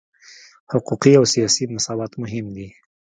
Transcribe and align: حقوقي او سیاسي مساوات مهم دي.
حقوقي 0.71 1.11
او 1.19 1.23
سیاسي 1.33 1.63
مساوات 1.75 2.11
مهم 2.21 2.45
دي. 2.55 2.67